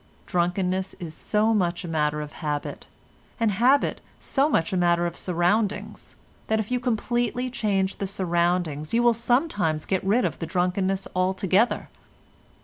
Drunkenness 0.25 0.95
is 0.99 1.13
so 1.13 1.53
much 1.53 1.83
a 1.85 1.87
matter 1.87 2.21
of 2.21 2.33
habit, 2.33 2.87
and 3.39 3.51
habit 3.51 4.01
so 4.19 4.49
much 4.49 4.73
a 4.73 4.77
matter 4.77 5.05
of 5.05 5.15
surroundings, 5.15 6.15
that 6.47 6.59
if 6.59 6.71
you 6.71 6.79
completely 6.79 7.51
change 7.51 7.97
the 7.97 8.07
surroundings 8.07 8.95
you 8.95 9.03
will 9.03 9.13
sometimes 9.13 9.85
get 9.85 10.03
rid 10.03 10.25
of 10.25 10.39
the 10.39 10.47
drunkenness 10.47 11.07
altogether. 11.15 11.87